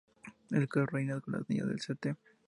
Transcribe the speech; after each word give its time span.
El 0.49 0.67
caos 0.67 0.91
reina 0.91 1.21
con 1.21 1.35
las 1.35 1.47
niñas 1.47 1.67
del 1.67 1.75
St. 1.75 2.15